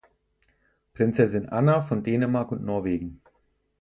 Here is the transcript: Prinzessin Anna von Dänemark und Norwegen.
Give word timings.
Prinzessin 0.95 1.49
Anna 1.49 1.81
von 1.81 2.01
Dänemark 2.01 2.51
und 2.51 2.63
Norwegen. 2.65 3.21